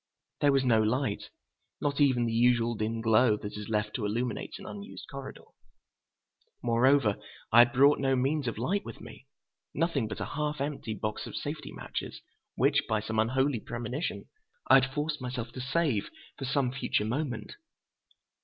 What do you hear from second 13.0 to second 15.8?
unholy premonition, I had forced myself to